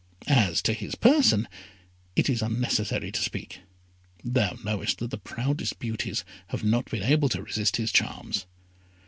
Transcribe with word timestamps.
As 0.25 0.63
to 0.63 0.73
his 0.73 0.95
person, 0.95 1.47
it 2.15 2.27
is 2.27 2.41
unnecessary 2.41 3.11
to 3.11 3.21
speak 3.21 3.59
thou 4.23 4.57
knowest 4.65 4.97
that 4.97 5.11
the 5.11 5.19
proudest 5.19 5.77
beauties 5.77 6.25
have 6.47 6.63
not 6.63 6.89
been 6.89 7.03
able 7.03 7.29
to 7.29 7.43
resist 7.43 7.77
his 7.77 7.91
charms." 7.91 8.47